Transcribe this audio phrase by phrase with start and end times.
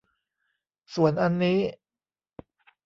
[0.95, 1.59] ส่วนอันนี้